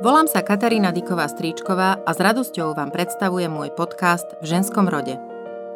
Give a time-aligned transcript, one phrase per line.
[0.00, 5.20] Volám sa Katarína Diková Stríčková a s radosťou vám predstavujem môj podcast v ženskom rode.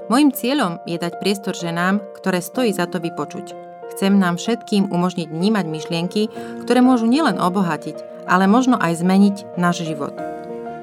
[0.09, 3.53] Mojím cieľom je dať priestor ženám, ktoré stojí za to vypočuť.
[3.93, 6.23] Chcem nám všetkým umožniť vnímať myšlienky,
[6.65, 10.17] ktoré môžu nielen obohatiť, ale možno aj zmeniť náš život.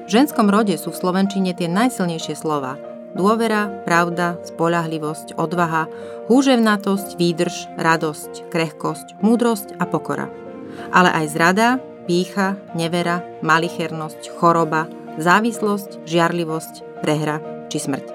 [0.06, 2.78] V ženskom rode sú v Slovenčine tie najsilnejšie slova.
[3.14, 5.86] Dôvera, pravda, spolahlivosť, odvaha,
[6.32, 10.41] húževnatosť, výdrž, radosť, krehkosť, múdrosť a pokora.
[10.92, 11.68] Ale aj zrada,
[12.04, 14.88] pícha, nevera, malichernosť, choroba,
[15.18, 18.06] závislosť, žiarlivosť, prehra či smrť.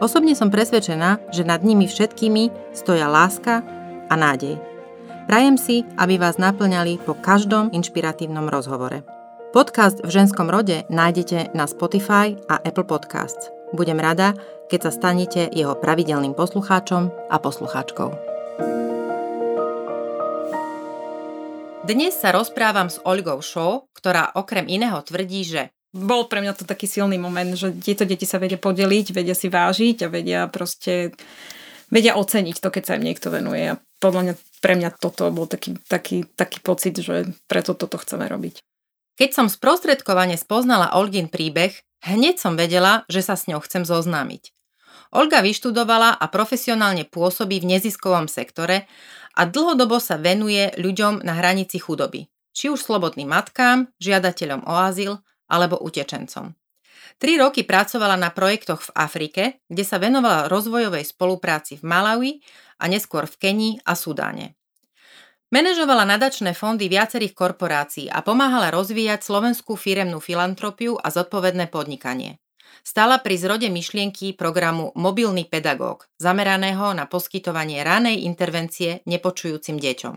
[0.00, 3.60] Osobne som presvedčená, že nad nimi všetkými stoja láska
[4.08, 4.56] a nádej.
[5.28, 9.04] Prajem si, aby vás naplňali po každom inšpiratívnom rozhovore.
[9.52, 13.50] Podcast v ženskom rode nájdete na Spotify a Apple Podcasts.
[13.74, 14.34] Budem rada,
[14.70, 18.29] keď sa stanete jeho pravidelným poslucháčom a poslucháčkou.
[21.90, 26.62] Dnes sa rozprávam s Olgou Show, ktorá okrem iného tvrdí, že bol pre mňa to
[26.62, 31.10] taký silný moment, že tieto deti sa vedia podeliť, vedia si vážiť a vedia proste
[31.90, 33.74] vedia oceniť to, keď sa im niekto venuje.
[33.74, 38.22] A podľa mňa pre mňa toto bol taký, taký, taký pocit, že preto toto chceme
[38.30, 38.62] robiť.
[39.18, 41.74] Keď som sprostredkovane spoznala Olgin príbeh,
[42.06, 44.54] hneď som vedela, že sa s ňou chcem zoznámiť.
[45.10, 48.86] Olga vyštudovala a profesionálne pôsobí v neziskovom sektore
[49.40, 55.24] a dlhodobo sa venuje ľuďom na hranici chudoby, či už slobodným matkám, žiadateľom o azyl
[55.48, 56.52] alebo utečencom.
[57.16, 62.32] Tri roky pracovala na projektoch v Afrike, kde sa venovala rozvojovej spolupráci v Malawi
[62.80, 64.56] a neskôr v Kenii a Sudáne.
[65.52, 72.39] Manažovala nadačné fondy viacerých korporácií a pomáhala rozvíjať slovenskú firemnú filantropiu a zodpovedné podnikanie.
[72.80, 80.14] Stala pri zrode myšlienky programu Mobilný pedagóg, zameraného na poskytovanie ranej intervencie nepočujúcim deťom.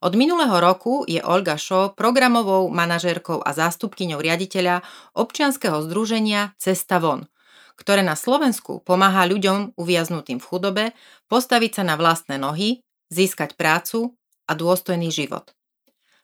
[0.00, 4.80] Od minulého roku je Olga Šo programovou manažérkou a zástupkyňou riaditeľa
[5.12, 7.28] občianskeho združenia Cesta von,
[7.76, 10.84] ktoré na Slovensku pomáha ľuďom uviaznutým v chudobe
[11.28, 12.80] postaviť sa na vlastné nohy,
[13.12, 14.16] získať prácu
[14.48, 15.52] a dôstojný život.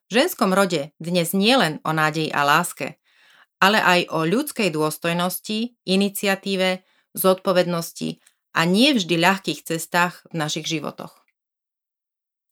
[0.08, 2.96] V ženskom rode dnes nie len o nádeji a láske,
[3.62, 6.84] ale aj o ľudskej dôstojnosti, iniciatíve,
[7.16, 8.20] zodpovednosti
[8.56, 11.12] a nie vždy ľahkých cestách v našich životoch.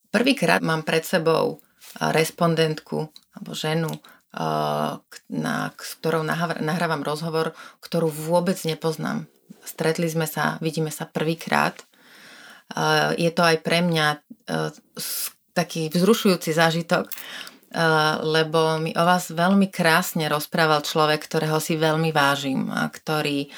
[0.08, 1.60] Prvýkrát mám pred sebou
[2.00, 3.92] respondentku alebo ženu,
[5.30, 6.26] na, s ktorou
[6.60, 7.54] nahrávam rozhovor,
[7.84, 9.30] ktorú vôbec nepoznám.
[9.62, 11.78] Stretli sme sa, vidíme sa prvýkrát.
[13.14, 14.22] Je to aj pre mňa
[15.54, 17.06] taký vzrušujúci zážitok,
[18.22, 23.50] lebo mi o vás veľmi krásne rozprával človek, ktorého si veľmi vážim a ktorý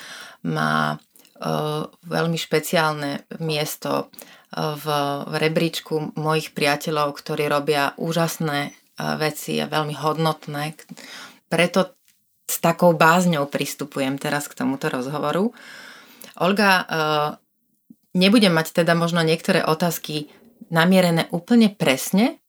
[0.49, 0.97] má
[2.01, 4.09] veľmi špeciálne miesto
[4.57, 4.87] v,
[5.37, 8.73] rebríčku mojich priateľov, ktorí robia úžasné
[9.21, 10.73] veci a veľmi hodnotné.
[11.53, 11.93] Preto
[12.49, 15.53] s takou bázňou pristupujem teraz k tomuto rozhovoru.
[16.41, 16.89] Olga,
[18.17, 20.33] nebudem mať teda možno niektoré otázky
[20.73, 22.41] namierené úplne presne,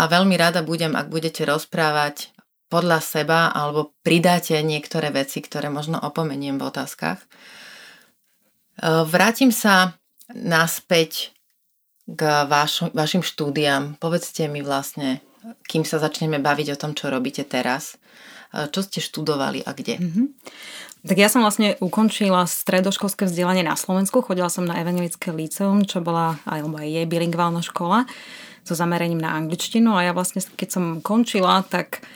[0.00, 2.32] a veľmi rada budem, ak budete rozprávať
[2.72, 7.20] podľa seba alebo pridáte niektoré veci, ktoré možno opomeniem v otázkach.
[7.20, 7.26] E,
[9.04, 10.00] vrátim sa
[10.32, 11.36] naspäť
[12.08, 14.00] k vaš, vašim štúdiám.
[14.00, 15.20] Povedzte mi vlastne,
[15.68, 18.00] kým sa začneme baviť o tom, čo robíte teraz.
[18.54, 20.00] E, čo ste študovali a kde?
[20.00, 20.26] Mm-hmm.
[21.00, 24.24] Tak ja som vlastne ukončila stredoškolské vzdelanie na Slovensku.
[24.24, 28.08] Chodila som na Evangelické líceum, čo bola alebo je bilingválna škola
[28.70, 32.06] so zameraním na angličtinu a ja vlastne, keď som končila, tak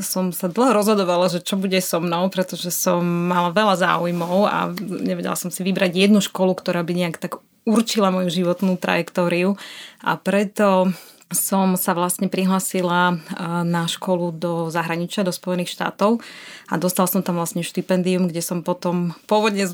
[0.00, 4.74] som sa dlho rozhodovala, že čo bude so mnou, pretože som mala veľa záujmov a
[4.80, 7.38] nevedela som si vybrať jednu školu, ktorá by nejak tak
[7.68, 9.54] určila moju životnú trajektóriu
[10.02, 10.90] a preto
[11.30, 13.22] som sa vlastne prihlasila
[13.62, 16.18] na školu do zahraničia, do Spojených štátov
[16.66, 19.70] a dostal som tam vlastne štipendium, kde som potom pôvodne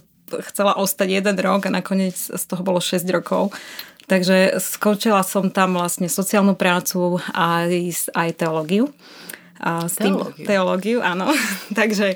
[0.51, 3.55] chcela ostať jeden rok a nakoniec z toho bolo 6 rokov.
[4.07, 7.67] Takže skončila som tam vlastne sociálnu prácu a
[8.15, 8.95] aj teológiu.
[9.59, 10.45] A s tým, teológiu.
[10.47, 11.27] teológiu, áno.
[11.79, 12.15] Takže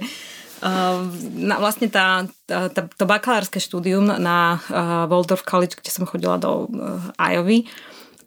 [0.62, 1.02] uh,
[1.34, 6.70] na, vlastne tá, tá, to bakalárske štúdium na uh, Waldorf College, kde som chodila do
[6.70, 7.66] uh, Iowa,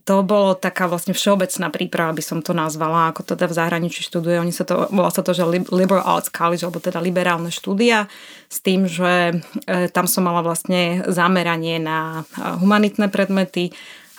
[0.04, 4.36] to bolo taká vlastne všeobecná príprava, by som to nazvala, ako teda v zahraničí študuje.
[4.36, 8.12] Oni sa to, volá sa to, že Liberal Arts College, alebo teda liberálne štúdia,
[8.52, 13.72] s tým, že e, tam som mala vlastne zameranie na humanitné predmety,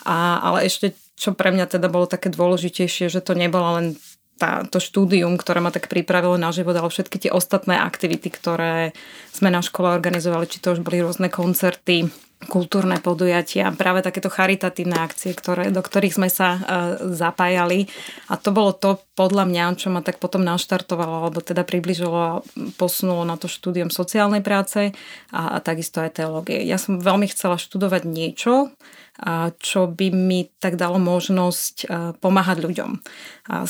[0.08, 3.86] a, ale ešte čo pre mňa teda bolo také dôležitejšie, že to nebolo len
[4.38, 8.90] tá, to štúdium, ktoré ma tak pripravilo na život, ale všetky tie ostatné aktivity, ktoré
[9.30, 12.10] sme na škole organizovali, či to už boli rôzne koncerty,
[12.44, 16.60] kultúrne podujatia, práve takéto charitatívne akcie, ktoré, do ktorých sme sa uh,
[17.12, 17.88] zapájali.
[18.28, 22.42] A to bolo to podľa mňa, čo ma tak potom naštartovalo, alebo teda približilo a
[22.76, 24.92] posunulo na to štúdium sociálnej práce
[25.32, 26.60] a, a takisto aj teológie.
[26.68, 28.74] Ja som veľmi chcela študovať niečo,
[29.62, 31.86] čo by mi tak dalo možnosť
[32.18, 32.90] pomáhať ľuďom.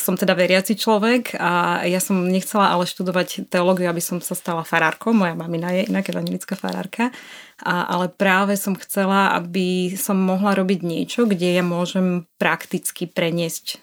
[0.01, 4.65] Som teda veriaci človek a ja som nechcela ale študovať teológiu, aby som sa stala
[4.65, 5.13] farárkou.
[5.13, 7.13] Moja mamina je inak evangelická farárka.
[7.61, 13.79] Ale práve som chcela, aby som mohla robiť niečo, kde ja môžem prakticky preniesť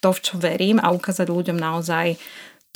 [0.00, 2.20] to, v čo verím a ukázať ľuďom naozaj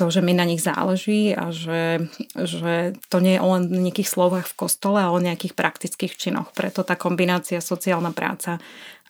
[0.00, 4.08] to, že mi na nich záleží a že, že to nie je len o nejakých
[4.08, 6.56] slovách v kostole, ale o nejakých praktických činoch.
[6.56, 8.56] Preto tá kombinácia sociálna práca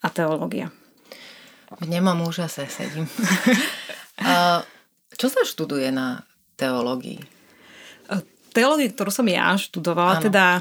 [0.02, 0.74] a teológia.
[1.70, 3.06] V nemom úžase sedím.
[5.20, 6.26] Čo sa študuje na
[6.58, 7.39] teológii?
[8.50, 10.24] Teológie, ktorú som ja študovala, ano.
[10.26, 10.60] teda e,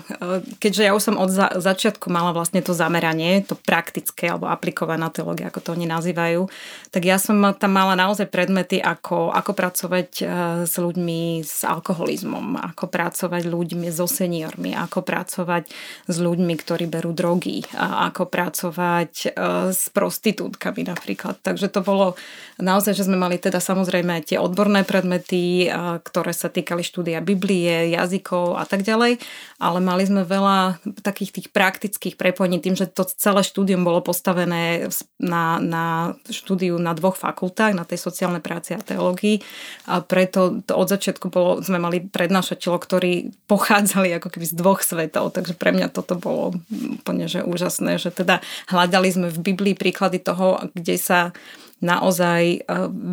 [0.61, 5.09] keďže ja už som od za, začiatku mala vlastne to zameranie, to praktické alebo aplikovaná
[5.09, 6.45] teológia, ako to oni nazývajú,
[6.93, 10.23] tak ja som tam mala naozaj predmety, ako, ako pracovať e,
[10.69, 15.63] s ľuďmi s alkoholizmom, ako pracovať ľuďmi so seniormi, ako pracovať
[16.05, 19.27] s ľuďmi, ktorí berú drogy, ako pracovať e,
[19.73, 21.41] s prostitútkami napríklad.
[21.41, 22.13] Takže to bolo
[22.61, 25.71] naozaj, že sme mali teda samozrejme tie odborné predmety,
[26.03, 29.21] ktoré sa týkali štúdia Biblie, jazykov a tak ďalej,
[29.61, 34.91] ale mali sme veľa takých tých praktických prepojení tým, že to celé štúdium bolo postavené
[35.21, 35.85] na, na
[36.27, 39.39] štúdiu na dvoch fakultách, na tej sociálnej práci a teológii
[39.87, 43.13] a preto to od začiatku bolo, sme mali prednášateľov, ktorí
[43.47, 46.59] pochádzali ako keby z dvoch svetov, takže pre mňa toto bolo
[46.99, 51.31] úplne že úžasné, že teda hľadali sme v Biblii príklady toho, kde sa
[51.79, 52.59] naozaj e,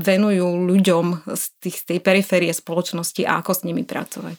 [0.03, 4.39] venujú ľuďom z, tých, z tej periférie spoločnosti a ako s nimi pracovať.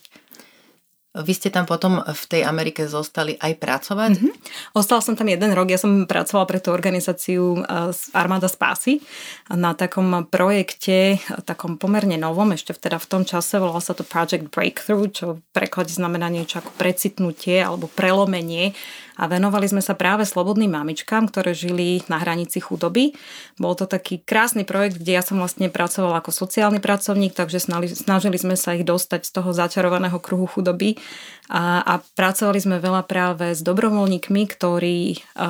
[1.23, 4.11] Vy ste tam potom v tej Amerike zostali aj pracovať?
[4.17, 4.33] Mm-hmm.
[4.77, 5.69] Ostala som tam jeden rok.
[5.69, 9.01] Ja som pracovala pre tú organizáciu e, Armáda spásy
[9.49, 11.17] na takom projekte,
[11.47, 15.41] takom pomerne novom, ešte teda v tom čase volalo sa to Project Breakthrough, čo v
[15.53, 18.77] preklade znamená niečo ako precitnutie alebo prelomenie
[19.17, 23.17] a venovali sme sa práve slobodným mamičkám, ktoré žili na hranici chudoby.
[23.57, 27.59] Bol to taký krásny projekt, kde ja som vlastne pracovala ako sociálny pracovník, takže
[27.97, 31.01] snažili sme sa ich dostať z toho začarovaného kruhu chudoby
[31.49, 34.97] a, a pracovali sme veľa práve s dobrovoľníkmi, ktorí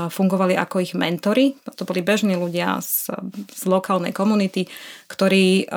[0.10, 1.60] fungovali ako ich mentory.
[1.68, 3.12] To boli bežní ľudia z,
[3.52, 4.72] z lokálnej komunity,
[5.12, 5.68] ktorí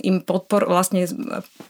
[0.00, 1.04] im podpor, vlastne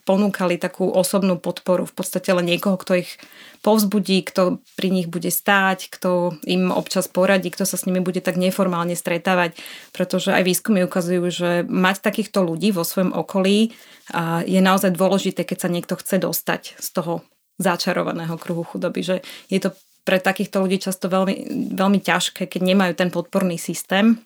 [0.06, 3.18] ponúkali takú osobnú podporu, v podstate len niekoho, kto ich
[3.62, 8.18] povzbudí, kto pri nich bude stáť, kto im občas poradí, kto sa s nimi bude
[8.18, 9.58] tak neformálne stretávať,
[9.94, 13.74] pretože aj výskumy ukazujú, že mať takýchto ľudí vo svojom okolí
[14.46, 17.22] je naozaj dôležité, keď sa niekto chce dostať z toho
[17.62, 19.16] začarovaného kruhu chudoby, že
[19.46, 19.70] je to
[20.02, 21.46] pre takýchto ľudí často veľmi,
[21.78, 24.18] veľmi ťažké, keď nemajú ten podporný systém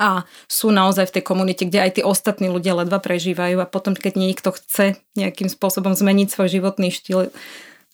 [0.00, 3.92] a sú naozaj v tej komunite, kde aj tí ostatní ľudia ledva prežívajú a potom,
[3.92, 7.30] keď niekto chce nejakým spôsobom zmeniť svoj životný štýl,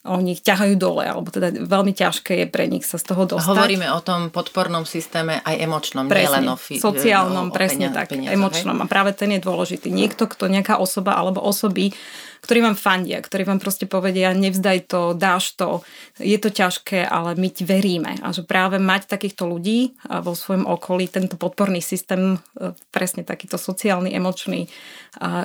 [0.00, 3.52] oni ich ťahajú dole, alebo teda veľmi ťažké je pre nich sa z toho dostať.
[3.52, 7.94] Hovoríme o tom podpornom systéme aj emočnom, presne, nielen o fi- sociálnom, o, presne o
[7.94, 8.76] tak, peniazoch, emočnom.
[8.81, 8.85] Hej?
[8.85, 9.93] A práve ten je dôležitý.
[9.93, 11.93] Niekto, kto nejaká osoba alebo osoby,
[12.41, 15.85] ktorí vám fandia, ktorí vám proste povedia, nevzdaj to, dáš to,
[16.17, 18.17] je to ťažké, ale my ti veríme.
[18.25, 23.61] A že práve mať takýchto ľudí vo svojom okolí, tento podporný systém, e, presne takýto
[23.61, 24.72] sociálny, emočný,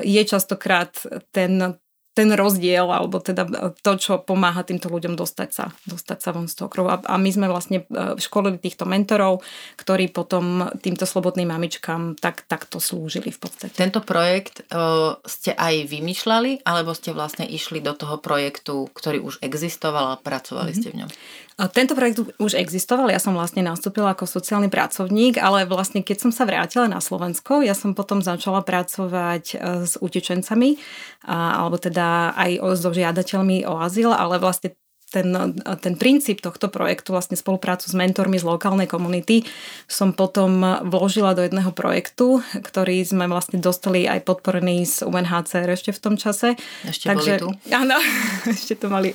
[0.08, 0.96] je častokrát
[1.36, 1.76] ten,
[2.16, 3.44] ten rozdiel, alebo teda
[3.84, 6.88] to, čo pomáha týmto ľuďom dostať sa, dostať sa von z toho krovu.
[6.88, 9.44] A, a my sme vlastne e, školili týchto mentorov,
[9.76, 13.76] ktorí potom týmto slobodným mamičkám tak, takto slúžili v podstate.
[13.76, 19.20] Tento projekt o, e, ste aj vymýšľali, alebo ste vlastne išli do toho projektu, ktorý
[19.20, 20.88] už existoval a pracovali mm-hmm.
[20.88, 21.10] ste v ňom?
[21.56, 26.32] Tento projekt už existoval, ja som vlastne nastúpila ako sociálny pracovník, ale vlastne keď som
[26.36, 30.76] sa vrátila na Slovensko, ja som potom začala pracovať e, s utečencami,
[31.24, 34.76] alebo teda aj so žiadateľmi o azyl, ale vlastne
[35.14, 35.32] ten,
[35.80, 39.46] ten princíp tohto projektu, vlastne spoluprácu s mentormi z lokálnej komunity,
[39.86, 40.60] som potom
[40.90, 46.16] vložila do jedného projektu, ktorý sme vlastne dostali aj podporený z UNHCR ešte v tom
[46.18, 46.58] čase.
[46.84, 47.50] Ešte Takže, boli tu?
[47.72, 47.96] Áno,
[48.56, 49.14] ešte to mali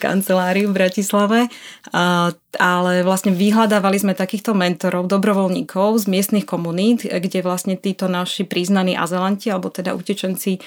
[0.00, 1.52] kanceláriu v Bratislave.
[1.92, 8.48] A, ale vlastne vyhľadávali sme takýchto mentorov, dobrovoľníkov z miestnych komunít, kde vlastne títo naši
[8.48, 10.60] priznaní azelanti, alebo teda utečenci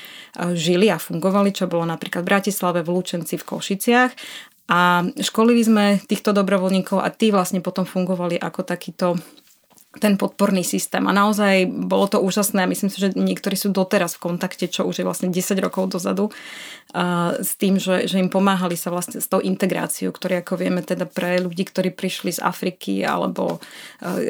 [0.54, 4.14] žili a fungovali, čo bolo napríklad v Bratislave, v Lučenci, v Košiciach
[4.72, 9.20] a školili sme týchto dobrovoľníkov a tí vlastne potom fungovali ako takýto
[10.00, 11.04] ten podporný systém.
[11.04, 15.04] A naozaj bolo to úžasné myslím si, že niektorí sú doteraz v kontakte, čo už
[15.04, 16.32] je vlastne 10 rokov dozadu,
[16.96, 20.80] a s tým, že, že im pomáhali sa vlastne s tou integráciou, ktoré ako vieme
[20.80, 23.60] teda pre ľudí, ktorí prišli z Afriky alebo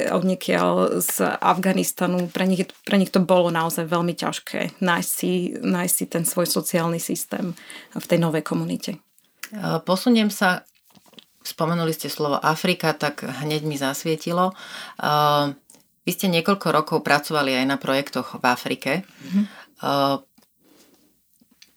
[0.10, 5.62] od niekiaľ z Afganistanu, pre nich, pre nich to bolo naozaj veľmi ťažké nájsť si,
[5.62, 7.54] nájsť si ten svoj sociálny systém
[7.94, 9.11] v tej novej komunite.
[9.84, 10.64] Posuniem sa
[11.42, 14.54] spomenuli ste slovo Afrika, tak hneď mi zasvietilo.
[16.02, 18.92] Vy ste niekoľko rokov pracovali aj na projektoch v Afrike.
[19.02, 19.46] Mm-hmm.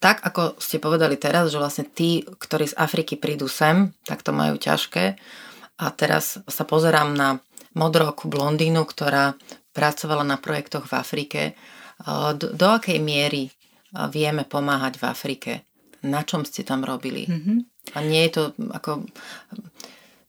[0.01, 4.29] Tak ako ste povedali teraz, že vlastne tí, ktorí z Afriky prídu sem, tak to
[4.29, 5.17] majú ťažké.
[5.81, 7.41] A teraz sa pozerám na
[7.73, 9.33] modroku blondínu, ktorá
[9.73, 11.41] pracovala na projektoch v Afrike.
[12.37, 13.49] Do, do akej miery
[14.13, 15.51] vieme pomáhať v Afrike?
[16.05, 17.25] Na čom ste tam robili?
[17.25, 17.57] Mm-hmm.
[17.93, 18.43] A nie je to
[18.73, 19.05] ako...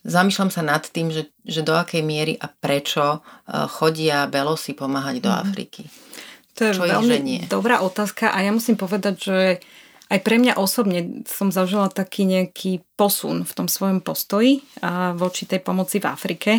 [0.06, 3.18] Zamýšľam sa nad tým, že, že do akej miery a prečo e,
[3.66, 5.38] chodia Belosy pomáhať do mhm.
[5.42, 5.83] Afriky.
[6.56, 9.38] To je Čo veľmi dobrá otázka a ja musím povedať, že
[10.06, 14.62] aj pre mňa osobne som zažila taký nejaký posun v tom svojom postoji
[15.18, 16.52] voči tej pomoci v Afrike.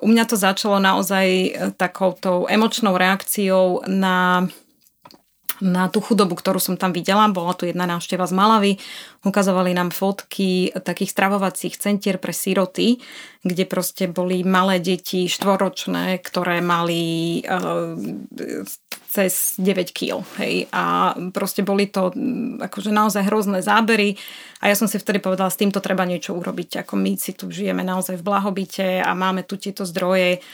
[0.00, 1.50] U mňa to začalo naozaj e,
[1.80, 4.44] takoutou emočnou reakciou na
[5.64, 7.24] na tú chudobu, ktorú som tam videla.
[7.32, 8.72] Bola tu jedna návšteva z Malavy.
[9.24, 13.00] Ukazovali nám fotky takých stravovacích centier pre siroty,
[13.40, 17.96] kde proste boli malé deti štvoročné, ktoré mali uh,
[19.08, 20.20] cez 9 kg.
[20.36, 20.68] Hej.
[20.76, 22.12] A proste boli to
[22.60, 24.20] akože naozaj hrozné zábery.
[24.60, 26.84] A ja som si vtedy povedala, s týmto treba niečo urobiť.
[26.84, 30.44] Ako my si tu žijeme naozaj v blahobite a máme tu tieto zdroje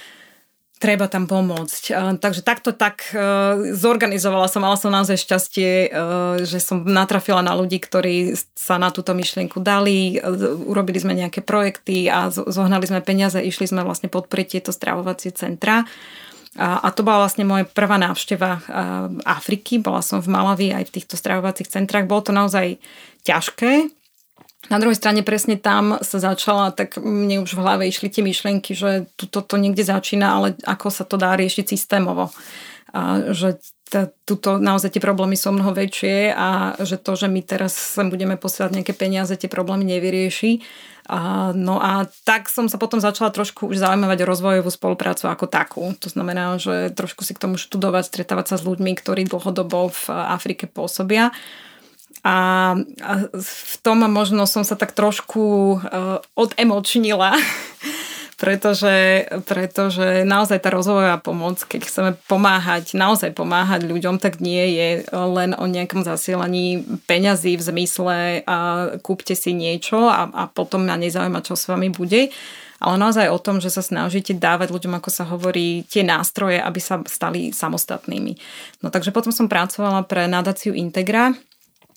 [0.81, 2.17] treba tam pomôcť.
[2.25, 3.21] Takže takto tak e,
[3.77, 5.89] zorganizovala som, mala som naozaj šťastie, e,
[6.49, 10.25] že som natrafila na ľudí, ktorí sa na túto myšlienku dali, e,
[10.65, 15.85] urobili sme nejaké projekty a zohnali sme peniaze, išli sme vlastne podporiť tieto stravovacie centra.
[16.57, 18.59] A, a to bola vlastne moja prvá návšteva
[19.23, 19.79] Afriky.
[19.79, 22.11] Bola som v Malavi aj v týchto stravovacích centrách.
[22.11, 22.75] Bolo to naozaj
[23.23, 24.00] ťažké,
[24.71, 28.73] na druhej strane presne tam sa začala, tak mne už v hlave išli tie myšlienky,
[28.79, 32.31] že toto to niekde začína, ale ako sa to dá riešiť systémovo.
[32.95, 33.59] A že
[34.23, 38.39] tuto naozaj tie problémy sú mnoho väčšie a že to, že my teraz sem budeme
[38.39, 40.63] posielať nejaké peniaze, tie problémy nevyrieši.
[41.11, 45.51] A, no a tak som sa potom začala trošku už zaujímavať o rozvojovú spoluprácu ako
[45.51, 45.83] takú.
[45.99, 50.03] To znamená, že trošku si k tomu študovať, stretávať sa s ľuďmi, ktorí dlhodobo v
[50.15, 51.35] Afrike pôsobia.
[52.21, 52.77] A,
[53.33, 57.33] v tom možno som sa tak trošku uh, odemočnila,
[58.41, 64.89] pretože, pretože naozaj tá rozvojová pomoc, keď chceme pomáhať, naozaj pomáhať ľuďom, tak nie je
[65.13, 68.57] len o nejakom zasielaní peňazí v zmysle a
[69.05, 72.33] kúpte si niečo a, a potom ma nezaujíma, čo s vami bude,
[72.81, 76.81] ale naozaj o tom, že sa snažíte dávať ľuďom, ako sa hovorí, tie nástroje, aby
[76.81, 78.33] sa stali samostatnými.
[78.81, 81.37] No takže potom som pracovala pre nadáciu Integra,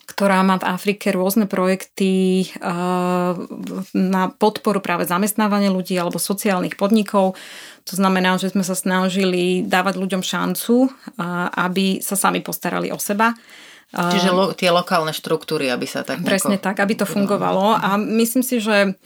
[0.04, 3.32] ktorá má v Afrike rôzne projekty eh,
[3.96, 7.40] na podporu práve zamestnávania ľudí alebo sociálnych podnikov.
[7.88, 11.24] To znamená, že sme sa snažili dávať ľuďom šancu, eh,
[11.56, 13.32] aby sa sami postarali o seba.
[13.94, 16.26] Čiže lo, tie lokálne štruktúry, aby sa tak...
[16.26, 17.78] Presne tak, aby to fungovalo.
[17.78, 18.98] A myslím si, že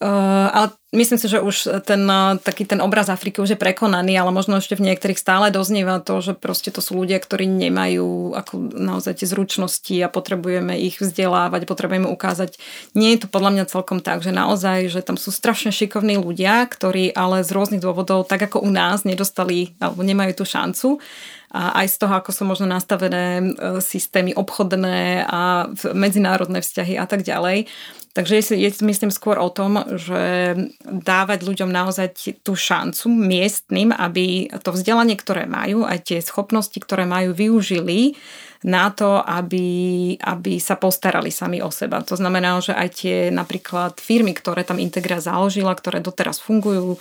[0.00, 4.16] Uh, ale myslím si, že už ten uh, taký ten obraz Afriky už je prekonaný,
[4.16, 8.32] ale možno ešte v niektorých stále doznieva to, že proste to sú ľudia, ktorí nemajú
[8.32, 12.56] ako naozaj tie zručnosti a potrebujeme ich vzdelávať, potrebujeme ukázať.
[12.96, 16.64] Nie je to podľa mňa celkom tak, že naozaj, že tam sú strašne šikovní ľudia,
[16.64, 21.04] ktorí ale z rôznych dôvodov, tak ako u nás, nedostali alebo nemajú tú šancu
[21.52, 27.04] a aj z toho, ako sú možno nastavené uh, systémy obchodné a medzinárodné vzťahy a
[27.04, 27.68] tak ďalej,
[28.12, 30.52] Takže je myslím skôr o tom, že
[30.84, 37.08] dávať ľuďom naozaj tú šancu miestnym, aby to vzdelanie, ktoré majú, aj tie schopnosti, ktoré
[37.08, 38.12] majú, využili
[38.62, 41.98] na to, aby, aby sa postarali sami o seba.
[42.06, 46.98] To znamená, že aj tie napríklad firmy, ktoré tam Integra založila, ktoré doteraz fungujú,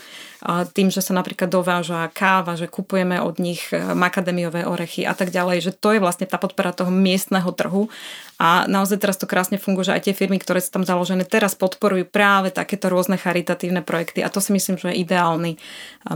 [0.73, 5.29] tým, že sa napríklad dováža káva, že kupujeme od nich e, makademiové orechy a tak
[5.29, 7.93] ďalej, že to je vlastne tá podpora toho miestneho trhu
[8.41, 11.53] a naozaj teraz to krásne funguje, že aj tie firmy, ktoré sú tam založené, teraz
[11.53, 15.57] podporujú práve takéto rôzne charitatívne projekty a to si myslím, že je ideálny e,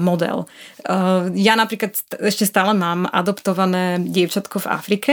[0.02, 0.50] model.
[0.82, 5.12] E, ja napríklad ešte stále mám adoptované dievčatko v Afrike,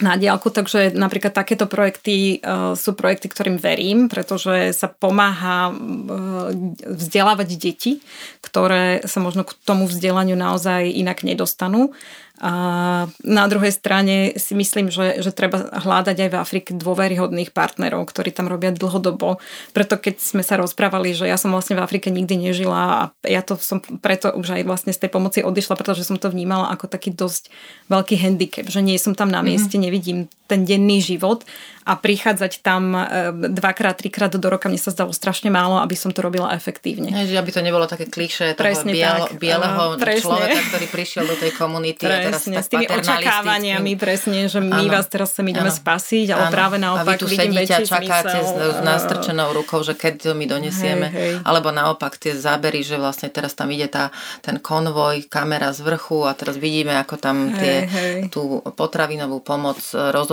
[0.00, 6.50] na diálku, takže napríklad takéto projekty uh, sú projekty, ktorým verím, pretože sa pomáha uh,
[6.84, 7.92] vzdelávať deti,
[8.40, 11.92] ktoré sa možno k tomu vzdelaniu naozaj inak nedostanú
[12.40, 12.52] A
[13.20, 18.32] na druhej strane si myslím, že, že treba hľadať aj v Afrike dôveryhodných partnerov, ktorí
[18.32, 19.36] tam robia dlhodobo.
[19.76, 23.44] Preto keď sme sa rozprávali, že ja som vlastne v Afrike nikdy nežila a ja
[23.44, 26.88] to som preto už aj vlastne z tej pomoci odišla, pretože som to vnímala ako
[26.88, 27.52] taký dosť
[27.92, 29.84] veľký handicap, že nie som tam na mieste, mm-hmm.
[29.84, 30.18] nevidím
[30.50, 31.46] ten denný život
[31.90, 33.02] a prichádzať tam e,
[33.50, 37.08] dvakrát, trikrát do roka mne sa zdalo strašne málo, aby som to robila efektívne.
[37.24, 42.04] že aby to nebolo také kliše toho biel, bieleho človeka, ktorý prišiel do tej komunity
[42.04, 45.72] presne, a teraz tak s tými očakávaniami presne, že my ano, vás teraz sem ideme
[45.72, 46.54] ano, spasiť, ale ano.
[46.54, 50.44] práve naopak a vy tu sedíte a čakáte s nastrčenou rukou, že keď to my
[50.44, 51.48] donesieme, hej, hej.
[51.48, 54.12] alebo naopak tie zábery, že vlastne teraz tam ide tá,
[54.44, 58.18] ten konvoj, kamera z vrchu a teraz vidíme, ako tam tie, hej, hej.
[58.28, 59.80] tú potravinovú pomoc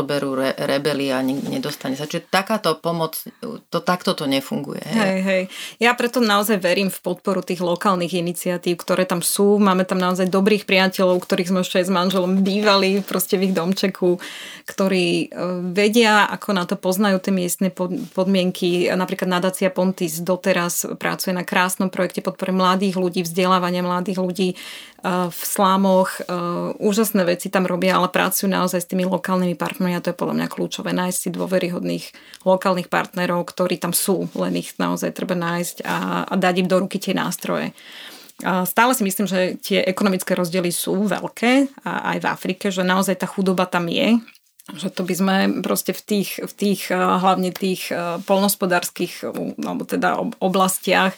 [0.07, 2.07] rozoberú re, rebeli a nedostane sa.
[2.07, 3.19] Čiže takáto pomoc,
[3.67, 4.79] to takto to nefunguje.
[4.79, 4.95] Hej.
[4.95, 5.43] hej, hej.
[5.83, 9.59] Ja preto naozaj verím v podporu tých lokálnych iniciatív, ktoré tam sú.
[9.59, 13.53] Máme tam naozaj dobrých priateľov, ktorých sme ešte aj s manželom bývali proste v ich
[13.53, 14.15] domčeku,
[14.63, 15.43] ktorí e,
[15.75, 17.67] vedia, ako na to poznajú tie miestne
[18.15, 18.87] podmienky.
[18.87, 24.49] Napríklad nadácia Pontis doteraz pracuje na krásnom projekte podpory mladých ľudí, vzdelávania mladých ľudí
[25.07, 26.25] v slámoch.
[26.81, 30.37] Úžasné veci tam robia, ale pracujú naozaj s tými lokálnymi partnermi a to je podľa
[30.37, 30.93] mňa kľúčové.
[30.93, 32.05] Nájsť si dôveryhodných
[32.45, 35.97] lokálnych partnerov, ktorí tam sú, len ich naozaj treba nájsť a,
[36.29, 37.73] a dať im do ruky tie nástroje.
[38.45, 42.85] A stále si myslím, že tie ekonomické rozdiely sú veľké a aj v Afrike, že
[42.85, 44.21] naozaj tá chudoba tam je,
[44.77, 45.35] že to by sme
[45.65, 47.89] proste v tých, v tých hlavne tých
[48.29, 51.17] polnospodárských alebo teda oblastiach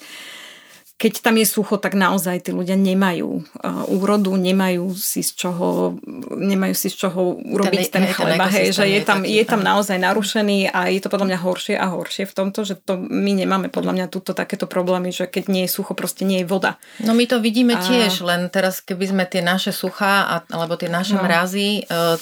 [1.00, 5.96] keď tam je sucho, tak naozaj tí ľudia nemajú uh, úrodu, nemajú si z čoho,
[6.36, 8.52] nemajú si z čoho urobiť ten, ten chleba.
[8.52, 11.88] Hej, že je tam, je tam naozaj narušený a je to podľa mňa horšie a
[11.88, 15.64] horšie v tomto, že to my nemáme podľa mňa túto takéto problémy, že keď nie
[15.64, 16.76] je sucho, proste nie je voda.
[17.00, 17.82] No my to vidíme a...
[17.82, 21.24] tiež, len teraz keby sme tie naše suchá a, alebo tie naše no.
[21.24, 22.20] mrazy uh,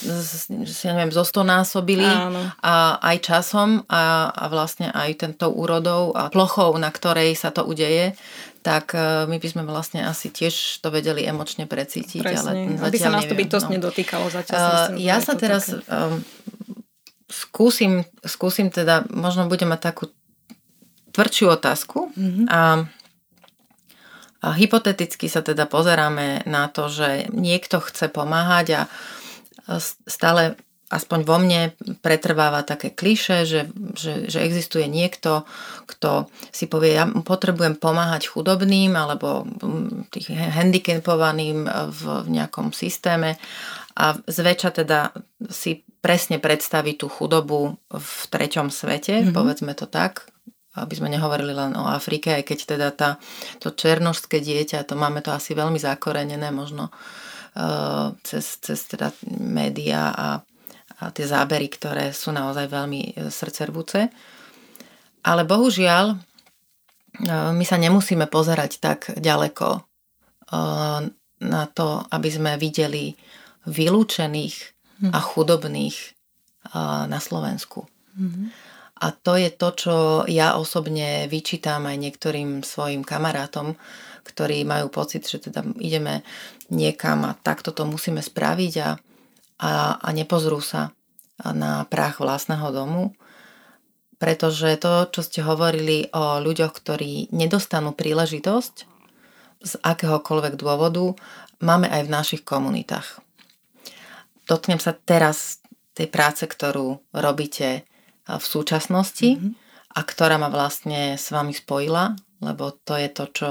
[0.70, 2.06] si neviem, zostonásobili
[2.62, 7.66] a aj časom a, a vlastne aj tento úrodou a plochou, na ktorej sa to
[7.66, 8.14] udeje,
[8.68, 12.20] tak e, my by sme vlastne asi tiež to vedeli emočne precítiť.
[12.20, 13.74] Presne, ale aby sa nás to bytosť no.
[13.80, 14.60] nedotýkalo zatiaľ.
[14.60, 16.20] Uh, ja sa teraz um,
[17.32, 20.12] skúsim, skúsim teda, možno budem mať takú
[21.16, 22.46] tvrdšiu otázku mm-hmm.
[22.52, 22.84] a,
[24.44, 28.82] a hypoteticky sa teda pozeráme na to, že niekto chce pomáhať a
[30.12, 35.44] stále aspoň vo mne pretrváva také kliše, že, že, že existuje niekto,
[35.84, 43.36] kto si povie, ja potrebujem pomáhať chudobným alebo mm, tých handicapovaným v, v nejakom systéme
[44.00, 45.12] a zväčša teda
[45.52, 49.36] si presne predstaví tú chudobu v treťom svete, mm-hmm.
[49.36, 50.30] povedzme to tak,
[50.78, 53.10] aby sme nehovorili len o Afrike, aj keď teda tá,
[53.58, 59.10] to černožské dieťa, to máme to asi veľmi zakorenené možno uh, cez, cez teda
[59.42, 60.28] média a
[60.98, 64.10] a tie zábery, ktoré sú naozaj veľmi e, srdcervúce.
[65.22, 66.18] Ale bohužiaľ, e,
[67.54, 69.82] my sa nemusíme pozerať tak ďaleko e,
[71.38, 73.14] na to, aby sme videli
[73.70, 74.56] vylúčených
[75.06, 75.12] hm.
[75.14, 76.18] a chudobných
[77.08, 77.88] na Slovensku.
[78.20, 78.48] Mm-hmm.
[79.00, 79.96] A to je to, čo
[80.28, 83.80] ja osobne vyčítam aj niektorým svojim kamarátom,
[84.28, 86.28] ktorí majú pocit, že teda ideme
[86.68, 89.00] niekam a takto to musíme spraviť a
[89.58, 90.94] a, a nepozrú sa
[91.42, 93.04] na prach vlastného domu,
[94.18, 98.76] pretože to, čo ste hovorili o ľuďoch, ktorí nedostanú príležitosť
[99.62, 101.14] z akéhokoľvek dôvodu,
[101.62, 103.22] máme aj v našich komunitách.
[104.50, 105.62] Dotknem sa teraz
[105.94, 107.86] tej práce, ktorú robíte
[108.26, 109.54] v súčasnosti mm-hmm.
[109.94, 113.50] a ktorá ma vlastne s vami spojila, lebo to je to, čo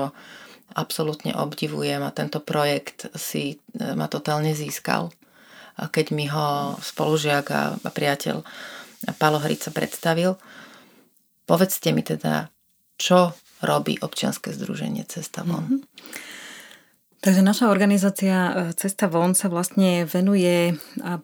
[0.76, 5.08] absolútne obdivujem a tento projekt si e, ma totálne získal
[5.76, 8.40] keď mi ho spolužiak a, priateľ
[9.20, 10.40] Palo Hrica predstavil.
[11.44, 12.48] Povedzte mi teda,
[12.96, 15.64] čo robí občianske združenie Cesta von?
[15.68, 16.35] Mm-hmm.
[17.26, 20.74] Takže naša organizácia e, Cesta von sa vlastne venuje e,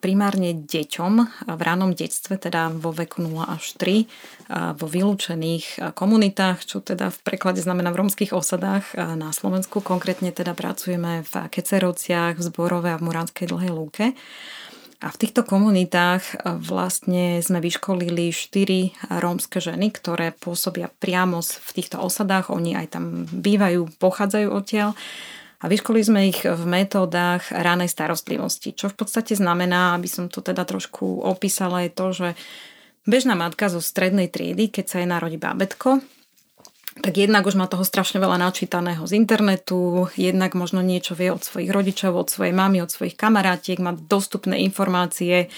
[0.02, 1.12] primárne deťom
[1.46, 7.14] v ránom detstve, teda vo veku 0 až 3, vo vylúčených e, komunitách, čo teda
[7.14, 9.78] v preklade znamená v romských osadách na Slovensku.
[9.78, 14.18] Konkrétne teda pracujeme v Kecerovciach, v Zborove a v Muránskej dlhej lúke.
[15.02, 22.02] A v týchto komunitách vlastne sme vyškolili štyri rómske ženy, ktoré pôsobia priamo v týchto
[22.02, 22.50] osadách.
[22.50, 24.98] Oni aj tam bývajú, pochádzajú odtiaľ
[25.62, 30.42] a vyškolili sme ich v metódach ránej starostlivosti, čo v podstate znamená, aby som to
[30.42, 32.28] teda trošku opísala, je to, že
[33.06, 36.02] bežná matka zo strednej triedy, keď sa jej narodí bábetko,
[37.00, 41.40] tak jednak už má toho strašne veľa načítaného z internetu, jednak možno niečo vie od
[41.40, 45.48] svojich rodičov, od svojej mamy, od svojich kamarátiek, má dostupné informácie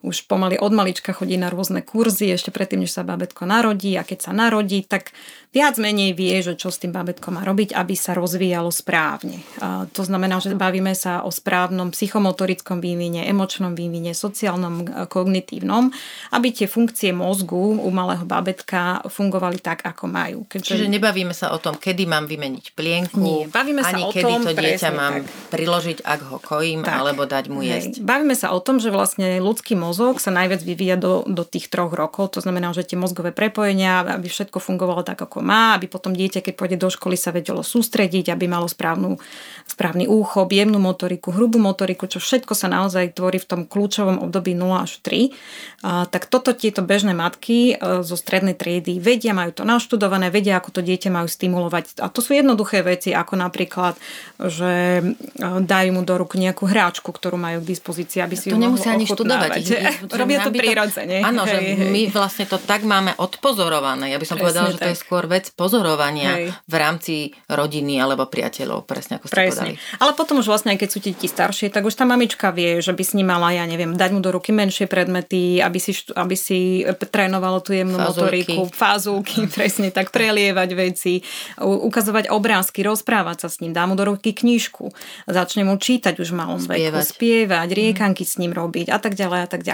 [0.00, 4.02] už pomaly od malička chodí na rôzne kurzy, ešte predtým, než sa babetko narodí a
[4.02, 5.12] keď sa narodí, tak
[5.52, 9.44] viac menej vie, že čo s tým babetkom má robiť, aby sa rozvíjalo správne.
[9.60, 15.92] A to znamená, že bavíme sa o správnom psychomotorickom vývine, emočnom vývine, sociálnom, kognitívnom,
[16.32, 20.38] aby tie funkcie mozgu u malého babetka fungovali tak, ako majú.
[20.48, 20.80] Keďže...
[20.80, 24.24] Čiže nebavíme sa o tom, kedy mám vymeniť plienku, Nie, bavíme ani sa o kedy
[24.24, 25.50] tom, to dieťa mám tak.
[25.52, 26.94] priložiť, ak ho kojím, tak.
[26.94, 28.00] alebo dať mu jesť.
[28.00, 28.06] Hej.
[28.06, 31.66] Bavíme sa o tom, že vlastne ľudský mozog mozog sa najviac vyvíja do, do tých
[31.66, 32.38] troch rokov.
[32.38, 36.46] To znamená, že tie mozgové prepojenia, aby všetko fungovalo tak, ako má, aby potom dieťa,
[36.46, 39.18] keď pôjde do školy, sa vedelo sústrediť, aby malo správnu,
[39.66, 44.54] správny úchop, jemnú motoriku, hrubú motoriku, čo všetko sa naozaj tvorí v tom kľúčovom období
[44.54, 45.34] 0 až 3.
[45.82, 50.62] A, tak toto tieto bežné matky e, zo strednej triedy vedia, majú to naštudované, vedia,
[50.62, 51.98] ako to dieťa majú stimulovať.
[51.98, 53.98] A to sú jednoduché veci, ako napríklad,
[54.38, 58.54] že e, dajú mu do rúk nejakú hráčku, ktorú majú k dispozícii, aby si to
[58.54, 59.79] ju nemusia ani študovať.
[60.10, 61.24] Robia to prirodzene.
[61.24, 64.12] Áno, že my vlastne to tak máme odpozorované.
[64.12, 64.84] Ja by som presne povedala, že tak.
[64.84, 66.46] to je skôr vec pozorovania hej.
[66.66, 67.14] v rámci
[67.46, 69.74] rodiny alebo priateľov, presne ako ste presne.
[69.76, 70.00] povedali.
[70.00, 73.02] Ale potom už vlastne, keď sú deti staršie, tak už tá mamička vie, že by
[73.02, 76.82] s ním mala, ja neviem, dať mu do ruky menšie predmety, aby si, aby si
[76.86, 78.50] trénovalo tú jemnú fazulky.
[78.50, 81.22] motoriku, fázulky, presne tak, prelievať veci,
[81.60, 84.90] ukazovať obrázky, rozprávať sa s ním, dá mu do ruky knižku,
[85.30, 87.06] začne mu čítať už malom spievať.
[87.06, 88.30] veku, spievať, riekanky mm.
[88.30, 89.69] s ním robiť a tak ďalej a tak ďalej.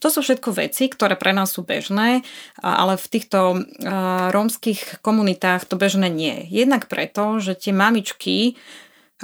[0.00, 2.22] To sú všetko veci, ktoré pre nás sú bežné,
[2.60, 3.64] ale v týchto
[4.30, 6.62] rómskych komunitách to bežné nie je.
[6.62, 8.54] Jednak preto, že tie mamičky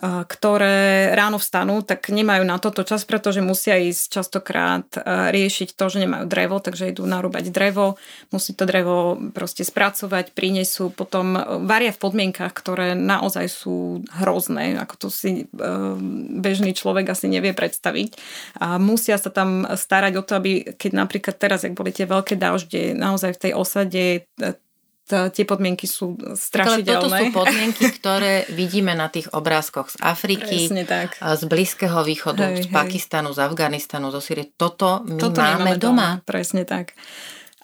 [0.02, 4.84] ktoré ráno vstanú, tak nemajú na toto čas, pretože musia ísť častokrát
[5.32, 7.96] riešiť to, že nemajú drevo, takže idú narúbať drevo,
[8.28, 14.94] musí to drevo proste spracovať, prinesú, potom varia v podmienkach, ktoré naozaj sú hrozné, ako
[14.96, 15.48] to si
[16.44, 18.20] bežný človek asi nevie predstaviť.
[18.60, 22.36] A musia sa tam starať o to, aby keď napríklad teraz, ak boli tie veľké
[22.36, 24.04] dažde, naozaj v tej osade
[25.06, 26.82] tie podmienky sú strašidelné.
[26.82, 31.14] Ale toto sú podmienky, ktoré vidíme na tých obrázkoch z Afriky, tak.
[31.22, 33.38] z Blízkeho východu, hej, z Pakistanu, hej.
[33.38, 34.50] z Afganistanu, zo Syrie.
[34.58, 36.20] Toto my toto máme doma.
[36.20, 36.26] doma.
[36.26, 36.98] Presne tak.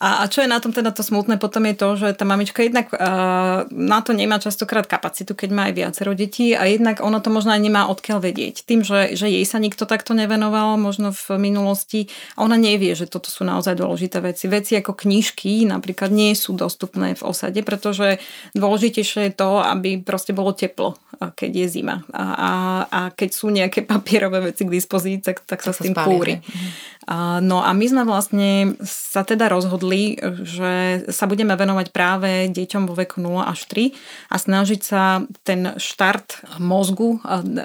[0.03, 2.67] A, a čo je na tom teda to smutné potom je to, že tá mamička
[2.67, 7.23] jednak uh, na to nemá častokrát kapacitu, keď má aj viacero detí a jednak ona
[7.23, 8.67] to možno aj nemá odkiaľ vedieť.
[8.67, 13.07] Tým, že, že jej sa nikto takto nevenoval možno v minulosti a ona nevie, že
[13.07, 14.51] toto sú naozaj dôležité veci.
[14.51, 18.19] Veci ako knižky napríklad nie sú dostupné v osade, pretože
[18.59, 22.03] dôležitejšie je to, aby proste bolo teplo, keď je zima.
[22.11, 22.53] A, a,
[22.91, 26.43] a keď sú nejaké papierové veci k dispozícii, tak, tak sa tak s tým kúri.
[26.43, 26.92] Mhm.
[27.11, 32.95] No a my sme vlastne sa teda rozhodli, že sa budeme venovať práve deťom vo
[32.95, 33.91] veku 0 až 3
[34.31, 37.19] a snažiť sa ten štart mozgu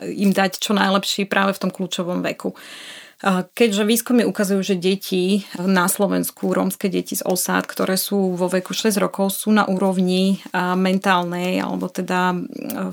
[0.09, 2.57] im dať čo najlepší práve v tom kľúčovom veku.
[3.57, 8.77] Keďže výskumy ukazujú, že deti na Slovensku, rómske deti z osád, ktoré sú vo veku
[8.77, 12.37] 6 rokov, sú na úrovni mentálnej, alebo teda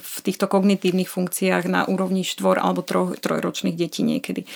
[0.00, 4.48] v týchto kognitívnych funkciách na úrovni 4 alebo 3, trojročných detí niekedy.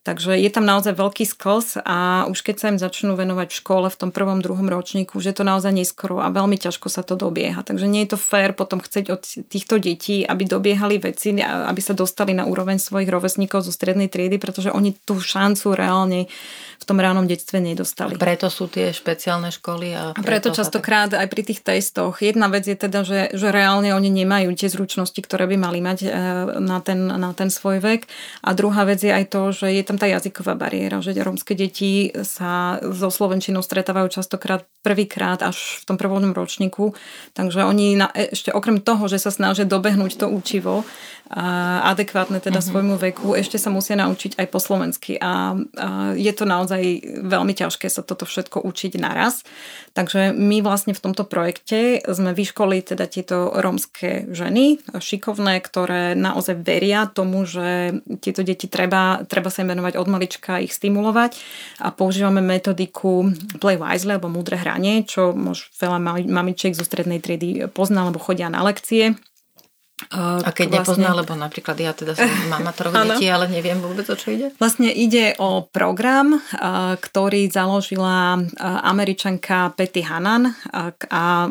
[0.00, 3.86] Takže je tam naozaj veľký skos a už keď sa im začnú venovať v škole
[3.92, 7.60] v tom prvom, druhom ročníku, že to naozaj neskoro a veľmi ťažko sa to dobieha.
[7.60, 11.92] Takže nie je to fér potom chcieť od týchto detí, aby dobiehali veci, aby sa
[11.92, 16.32] dostali na úroveň svojich rovesníkov zo strednej triedy, pretože oni tú šancu reálne
[16.80, 18.16] v tom ránom detstve nedostali.
[18.16, 19.92] A preto sú tie špeciálne školy.
[19.92, 22.24] A preto, a preto častokrát aj pri tých testoch.
[22.24, 25.98] Jedna vec je teda, že, že reálne oni nemajú tie zručnosti, ktoré by mali mať
[26.02, 26.08] e,
[26.56, 28.08] na ten, na ten svoj vek.
[28.40, 32.08] A druhá vec je aj to, že je tam tá jazyková bariéra, že rómske deti
[32.24, 36.96] sa so slovenčinou stretávajú častokrát prvýkrát až v tom prvom ročníku.
[37.36, 40.88] Takže oni na, e, ešte okrem toho, že sa snažia dobehnúť to učivo,
[41.30, 42.70] a adekvátne teda uh-huh.
[42.74, 45.14] svojmu veku, ešte sa musia naučiť aj po slovensky.
[45.14, 46.69] A, a je to naozaj
[47.26, 49.42] veľmi ťažké sa toto všetko učiť naraz.
[49.96, 56.62] Takže my vlastne v tomto projekte sme vyškolili teda tieto rómske ženy, šikovné, ktoré naozaj
[56.62, 61.34] veria tomu, že tieto deti treba, treba sa im venovať od malička, ich stimulovať
[61.82, 67.66] a používame metodiku Play Wisely alebo múdre hranie, čo možno veľa mamičiek zo strednej triedy
[67.72, 69.16] pozná, alebo chodia na lekcie
[70.08, 71.04] a keď vlastne...
[71.04, 74.56] nepozná, lebo napríklad ja teda som mama troch detí, ale neviem vôbec, o čo ide?
[74.56, 76.40] Vlastne ide o program,
[76.96, 80.56] ktorý založila američanka Petty Hanan
[81.12, 81.46] a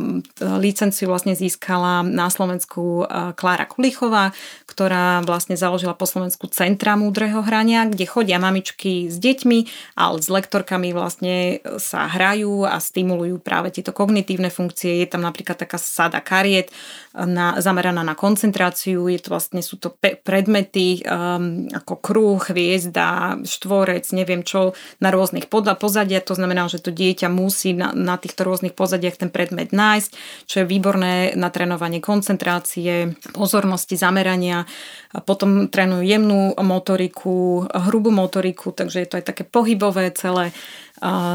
[0.60, 3.06] licenciu vlastne získala na Slovensku
[3.38, 4.34] Klára Kulichová,
[4.66, 10.28] ktorá vlastne založila po Slovensku Centra múdreho hrania, kde chodia mamičky s deťmi, ale s
[10.32, 15.04] lektorkami vlastne sa hrajú a stimulujú práve tieto kognitívne funkcie.
[15.04, 16.74] Je tam napríklad taká sada kariet
[17.13, 23.41] na, zameraná na koncentráciu, je to vlastne, sú to pe- predmety um, ako kruh, hviezda,
[23.41, 26.30] štvorec, neviem čo, na rôznych pod- pozadiach.
[26.30, 30.12] To znamená, že to dieťa musí na, na týchto rôznych pozadiach ten predmet nájsť,
[30.45, 34.69] čo je výborné na trénovanie koncentrácie, pozornosti, zamerania.
[35.10, 40.54] A potom trénujú jemnú motoriku, hrubú motoriku, takže je to aj také pohybové celé.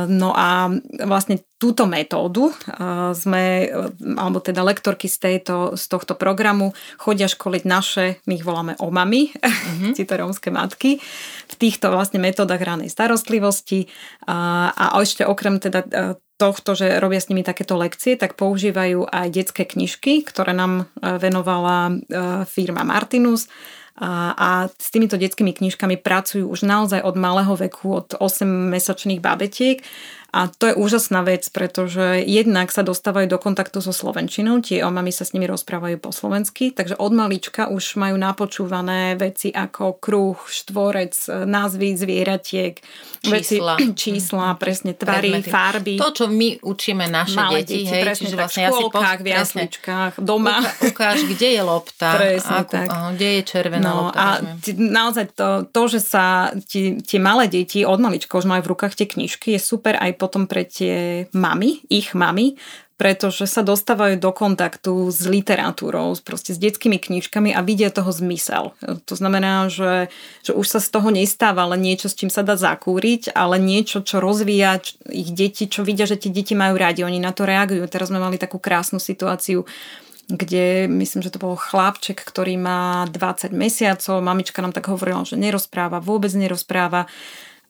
[0.08, 0.68] No a
[1.08, 2.52] vlastne túto metódu
[3.16, 3.72] sme,
[4.20, 9.32] alebo teda lektorky z, tejto, z tohto programu chodia školiť naše, my ich voláme omamy,
[9.32, 9.92] mm-hmm.
[9.96, 11.00] tieto rómske matky,
[11.48, 13.88] v týchto vlastne metódach ranej starostlivosti
[14.28, 15.88] a, a ešte okrem teda
[16.34, 22.02] tohto, že robia s nimi takéto lekcie, tak používajú aj detské knižky, ktoré nám venovala
[22.44, 23.48] firma Martinus
[23.94, 29.86] a, a s týmito detskými knižkami pracujú už naozaj od malého veku, od 8-mesačných babetiek
[30.34, 35.14] a to je úžasná vec, pretože jednak sa dostávajú do kontaktu so Slovenčinou, tie omami
[35.14, 40.34] sa s nimi rozprávajú po slovensky, takže od malička už majú napočúvané veci ako kruh,
[40.34, 41.14] štvorec,
[41.46, 42.82] názvy zvieratiek,
[43.22, 45.50] čísla, veci, čísla presne tvary, Predmety.
[45.54, 45.94] farby.
[46.02, 49.28] To, čo my učíme naše Malé deti, deti, hej, presne čiže vlastne v škôlkách, v
[49.30, 50.58] jasličkách, doma.
[50.66, 52.86] Uka- ukáž, kde je lopta, presne ako, tak.
[53.14, 54.18] kde je červená no, lopta.
[54.18, 54.26] A
[54.58, 56.50] t- naozaj to, to, že sa
[57.06, 60.48] tie malé deti od malička už majú v rukách tie knižky, je super aj potom
[60.48, 62.56] pre tie mamy, ich mamy,
[62.94, 68.70] pretože sa dostávajú do kontaktu s literatúrou, proste s detskými knižkami a vidia toho zmysel.
[68.80, 70.14] To znamená, že,
[70.46, 74.06] že už sa z toho nestáva len niečo, s čím sa dá zakúriť, ale niečo,
[74.06, 74.78] čo rozvíja
[75.10, 77.02] ich deti, čo vidia, že tie deti majú radi.
[77.02, 77.82] Oni na to reagujú.
[77.90, 79.66] Teraz sme mali takú krásnu situáciu,
[80.30, 84.22] kde myslím, že to bol chlapček, ktorý má 20 mesiacov.
[84.22, 87.10] Mamička nám tak hovorila, že nerozpráva, vôbec nerozpráva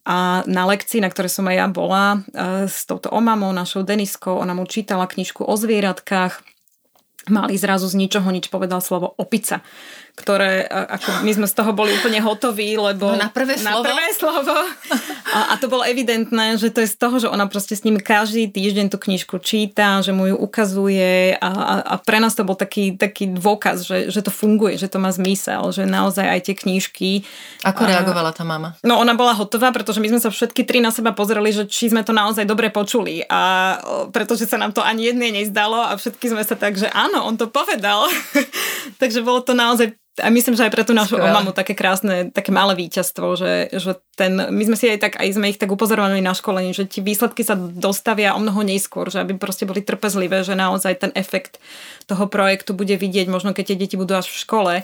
[0.05, 4.37] a na lekcii, na ktorej som aj ja bola, e, s touto omamou, našou Deniskou,
[4.37, 6.45] ona mu čítala knižku o zvieratkách,
[7.33, 9.65] mali zrazu z ničoho nič povedal slovo opica
[10.15, 13.11] ktoré ako my sme z toho boli úplne hotoví, lebo...
[13.11, 13.85] No na prvé na slovo.
[13.91, 14.55] Prvé slovo.
[15.35, 17.99] A, a to bolo evidentné, že to je z toho, že ona proste s ním
[17.99, 22.47] každý týždeň tú knižku číta, že mu ju ukazuje a, a, a pre nás to
[22.47, 26.41] bol taký, taký dôkaz, že, že to funguje, že to má zmysel, že naozaj aj
[26.47, 27.11] tie knižky...
[27.67, 28.79] Ako reagovala tá mama?
[28.87, 31.91] No ona bola hotová, pretože my sme sa všetky tri na seba pozreli, že či
[31.91, 33.75] sme to naozaj dobre počuli a
[34.15, 37.35] pretože sa nám to ani jedné nezdalo a všetky sme sa tak, že áno, on
[37.35, 38.07] to povedal.
[39.03, 41.27] Takže bolo to naozaj a myslím, že aj pre tú našu Skvelé.
[41.27, 45.29] omamu také krásne, také malé víťazstvo, že, že ten, my sme si aj tak, aj
[45.35, 49.19] sme ich tak upozorovali na školení, že tie výsledky sa dostavia o mnoho neskôr, že
[49.19, 51.59] aby proste boli trpezlivé, že naozaj ten efekt
[52.07, 54.75] toho projektu bude vidieť, možno keď tie deti budú až v škole.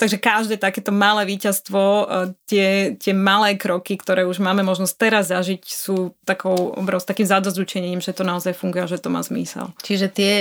[0.00, 2.04] Takže každé takéto malé víťazstvo, e,
[2.48, 8.00] tie, tie malé kroky, ktoré už máme možnosť teraz zažiť, sú takou obrovs, takým zadozučením,
[8.00, 9.70] že to naozaj funguje, že to má zmysel.
[9.84, 10.32] Čiže tie,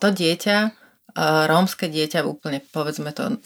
[0.00, 0.83] to dieťa
[1.22, 3.36] rómske dieťa, úplne povedzme to e,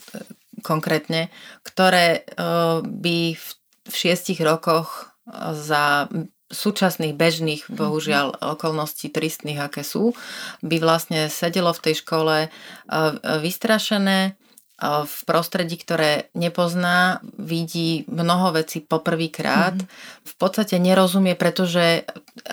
[0.65, 1.29] konkrétne,
[1.63, 2.41] ktoré e,
[2.83, 3.47] by v,
[3.89, 5.13] v šiestich rokoch
[5.53, 6.09] za
[6.49, 7.77] súčasných bežných, mhm.
[7.77, 8.27] bohužiaľ,
[8.57, 10.17] okolností tristných, aké sú,
[10.65, 12.37] by vlastne sedelo v tej škole
[13.45, 14.41] vystrašené,
[14.79, 20.23] v prostredí, ktoré nepozná, vidí mnoho vecí poprvýkrát, mm-hmm.
[20.23, 22.07] v podstate nerozumie, pretože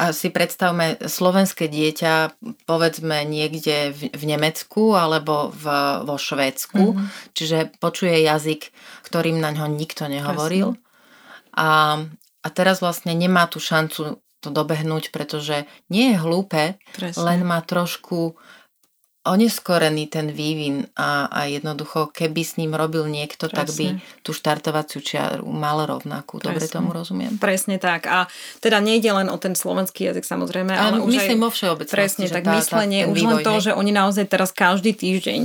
[0.10, 5.66] si predstavme slovenské dieťa, povedzme niekde v, v Nemecku alebo v,
[6.02, 7.08] vo Švédsku, mm-hmm.
[7.38, 8.74] čiže počuje jazyk,
[9.06, 10.82] ktorým na ňo nikto nehovoril.
[11.54, 12.02] A,
[12.42, 17.22] a teraz vlastne nemá tú šancu to dobehnúť, pretože nie je hlúpe, Presne.
[17.22, 18.38] len má trošku
[19.26, 23.58] oneskorený ten vývin a, a jednoducho, keby s ním robil niekto, Presne.
[23.58, 23.86] tak by
[24.22, 26.38] tú štartovaciu čiaru mal rovnakú.
[26.38, 26.62] Presne.
[26.62, 27.34] Dobre tomu rozumiem?
[27.42, 28.06] Presne tak.
[28.06, 28.30] A
[28.62, 31.98] teda nejde len o ten slovenský jazyk samozrejme, ale, ale myslím aj, vo všeobecnosti.
[31.98, 33.64] Presne, tak tá, myslenie, tá, už len to, ne?
[33.66, 35.42] že oni naozaj teraz každý týždeň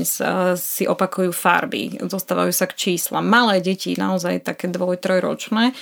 [0.60, 3.24] si opakujú farby, dostávajú sa k číslam.
[3.24, 5.72] Malé deti, naozaj také dvoj, trojročné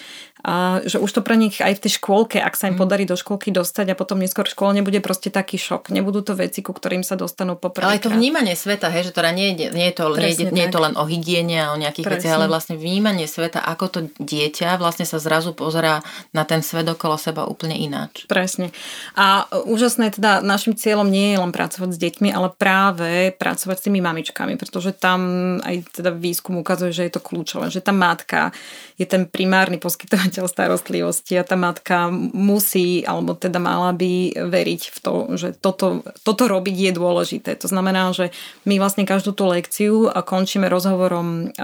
[0.47, 2.81] a že už to pre nich aj v tej škôlke, ak sa im mm.
[2.81, 5.91] podarí do škôlky dostať a potom neskôr v škole nebude proste taký šok.
[5.91, 7.99] Nebudú to veci, ku ktorým sa dostanú poprvé.
[7.99, 10.73] Ale to vnímanie sveta, hej, že teda nie, nie, je to, nie, je, nie je
[10.73, 12.19] to len o hygiene a o nejakých Presne.
[12.23, 16.87] veciach, ale vlastne vnímanie sveta, ako to dieťa vlastne sa zrazu pozerá na ten svet
[16.87, 18.31] okolo seba úplne ináč.
[18.31, 18.71] Presne.
[19.19, 23.85] A úžasné teda našim cieľom nie je len pracovať s deťmi, ale práve pracovať s
[23.91, 25.21] tými mamičkami, pretože tam
[25.67, 28.55] aj teda výskum ukazuje, že je to kľúčové, že tá matka
[28.95, 34.99] je ten primárny poskytovateľ starostlivosti a tá matka musí, alebo teda mala by veriť v
[34.99, 37.51] to, že toto, toto robiť je dôležité.
[37.61, 38.31] To znamená, že
[38.69, 41.55] my vlastne každú tú lekciu končíme rozhovorom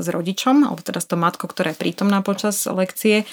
[0.00, 3.28] s rodičom, alebo teda s tou matkou, ktorá je prítomná počas lekcie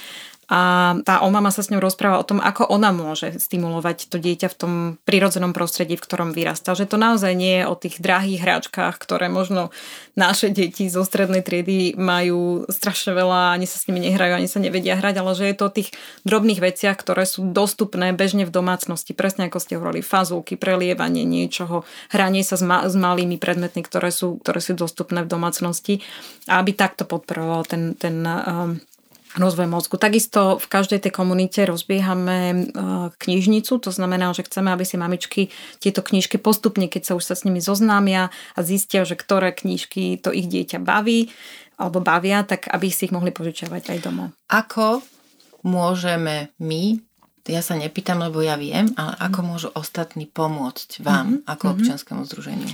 [0.52, 0.60] a
[1.08, 4.58] tá omama sa s ňou rozpráva o tom, ako ona môže stimulovať to dieťa v
[4.60, 4.74] tom
[5.08, 6.76] prirodzenom prostredí, v ktorom vyrastá.
[6.76, 9.72] Že to naozaj nie je o tých drahých hráčkách, ktoré možno
[10.20, 14.60] naše deti zo strednej triedy majú strašne veľa, ani sa s nimi nehrajú, ani sa
[14.60, 15.90] nevedia hrať, ale že je to o tých
[16.28, 19.16] drobných veciach, ktoré sú dostupné bežne v domácnosti.
[19.16, 24.12] Presne ako ste hovorili, fazulky, prelievanie niečoho, hranie sa s, ma- s malými predmetmi, ktoré
[24.12, 26.04] sú, ktoré sú dostupné v domácnosti.
[26.52, 28.84] A aby takto podporoval ten, ten um,
[29.40, 29.96] rozvoj mozgu.
[29.96, 32.56] Takisto v každej tej komunite rozbiehame e,
[33.16, 35.42] knižnicu, to znamená, že chceme, aby si mamičky
[35.80, 40.20] tieto knižky postupne, keď sa už sa s nimi zoznámia a zistia, že ktoré knižky
[40.20, 41.32] to ich dieťa baví
[41.80, 44.36] alebo bavia, tak aby si ich mohli požičiavať aj domov.
[44.52, 45.02] Ako
[45.66, 47.00] môžeme my,
[47.50, 51.50] ja sa nepýtam, lebo ja viem, ale ako môžu ostatní pomôcť vám mm-hmm.
[51.50, 51.74] ako mhm.
[51.74, 52.72] občianskému združeniu?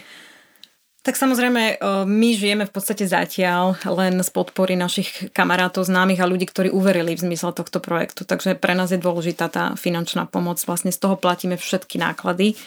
[1.08, 6.44] Tak samozrejme, my žijeme v podstate zatiaľ len z podpory našich kamarátov, známych a ľudí,
[6.44, 8.28] ktorí uverili v zmysel tohto projektu.
[8.28, 10.60] Takže pre nás je dôležitá tá finančná pomoc.
[10.68, 12.60] Vlastne z toho platíme všetky náklady,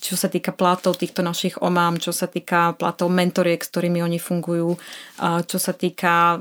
[0.00, 4.16] čo sa týka platov týchto našich omám, čo sa týka platov mentoriek, s ktorými oni
[4.16, 4.80] fungujú,
[5.44, 6.40] čo sa týka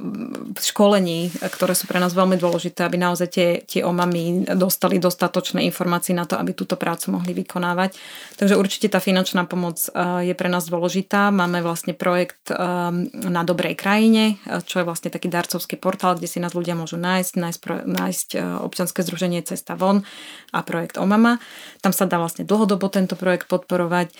[0.55, 6.15] školení, ktoré sú pre nás veľmi dôležité, aby naozaj tie, tie omamy dostali dostatočné informácie
[6.15, 7.99] na to, aby túto prácu mohli vykonávať.
[8.39, 9.83] Takže určite tá finančná pomoc
[10.23, 14.37] je pre nás dôležitá máme vlastne projekt um, na dobrej krajine,
[14.69, 18.61] čo je vlastne taký darcovský portál, kde si nás ľudia môžu nájsť, nájsť, nájsť uh,
[18.61, 20.05] občanské združenie Cesta von
[20.53, 21.41] a projekt Omama.
[21.81, 24.13] Tam sa dá vlastne dlhodobo tento projekt podporovať.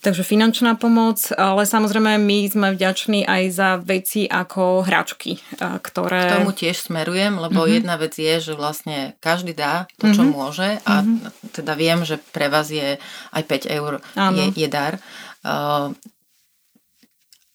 [0.00, 6.24] Takže finančná pomoc, ale samozrejme my sme vďační aj za veci ako hračky, uh, ktoré...
[6.24, 7.76] K tomu tiež smerujem, lebo uh-huh.
[7.76, 10.32] jedna vec je, že vlastne každý dá to, čo uh-huh.
[10.32, 11.52] môže a uh-huh.
[11.52, 12.96] teda viem, že pre vás je
[13.36, 14.96] aj 5 eur je, je dar.
[15.44, 15.92] Uh,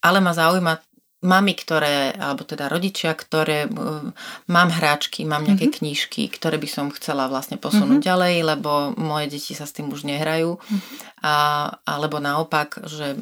[0.05, 0.77] ale ma zaujíma
[1.25, 3.65] mami, ktoré, alebo teda rodičia, ktoré
[4.45, 5.81] mám hráčky, mám nejaké mm-hmm.
[5.81, 8.09] knížky, ktoré by som chcela vlastne posunúť mm-hmm.
[8.13, 10.61] ďalej, lebo moje deti sa s tým už nehrajú.
[10.61, 10.97] Mm-hmm.
[11.25, 11.35] A,
[11.81, 13.17] alebo naopak, že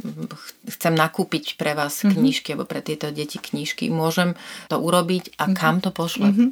[0.68, 2.14] chcem nakúpiť pre vás mm-hmm.
[2.20, 3.88] knižky, alebo pre tieto deti knižky.
[3.88, 4.36] Môžem
[4.68, 5.56] to urobiť a mm-hmm.
[5.56, 6.36] kam to pošlem?
[6.36, 6.50] Mm-hmm.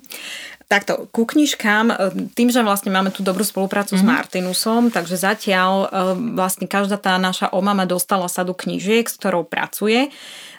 [0.71, 1.95] Takto, ku knižkám, e,
[2.31, 4.07] tým, že vlastne máme tú dobrú spoluprácu mm-hmm.
[4.07, 4.15] s mhm.
[4.15, 5.87] Martinusom, takže zatiaľ e,
[6.31, 10.07] vlastne každá tá naša omama dostala sadu knižiek, s ktorou pracuje.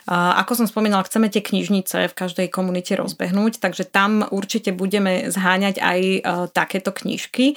[0.03, 5.79] Ako som spomínala, chceme tie knižnice v každej komunite rozbehnúť, takže tam určite budeme zháňať
[5.79, 6.19] aj e,
[6.51, 7.55] takéto knižky.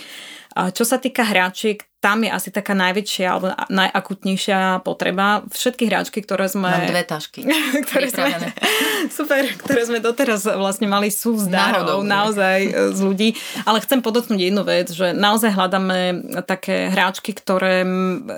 [0.56, 5.42] Čo sa týka hráčiek, tam je asi taká najväčšia alebo najakutnejšia potreba.
[5.50, 6.70] Všetky hráčky, ktoré sme...
[6.70, 7.42] Mám dve tašky.
[7.90, 8.30] ktoré sme,
[9.18, 13.28] super, ktoré sme doteraz vlastne mali sú z darov, naozaj e, z ľudí.
[13.66, 15.98] Ale chcem podotknúť jednu vec, že naozaj hľadáme
[16.46, 17.82] také hráčky, ktoré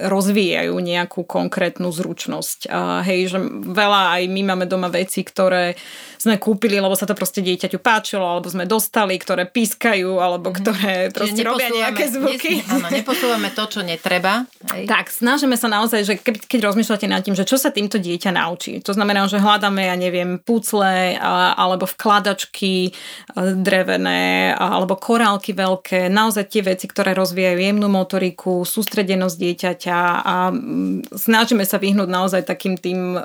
[0.09, 2.73] rozvíjajú nejakú konkrétnu zručnosť.
[3.05, 5.77] hej, že veľa aj my máme doma veci, ktoré
[6.17, 10.57] sme kúpili, lebo sa to proste dieťaťu páčilo, alebo sme dostali, ktoré pískajú, alebo mhm.
[10.57, 12.65] ktoré proste robia nejaké zvuky.
[12.65, 14.47] Áno, neposúvame to, čo netreba.
[14.71, 14.87] Hej.
[14.87, 18.31] Tak, snažíme sa naozaj, že keď, keď rozmýšľate nad tým, že čo sa týmto dieťa
[18.31, 18.79] naučí.
[18.87, 22.95] To znamená, že hľadáme, ja neviem, pucle alebo vkladačky
[23.35, 30.35] drevené alebo korálky veľké, naozaj tie veci, ktoré rozvíjajú jemnú motoriku, sústredenosť dieťaťa a
[31.17, 33.21] snažíme sa vyhnúť naozaj takým tým e,